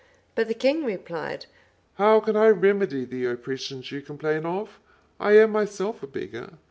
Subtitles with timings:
[0.33, 1.45] But the king replied,
[1.99, 4.79] "How can I remedy the oppressions you complain of?
[5.19, 6.53] I am myself a beggar.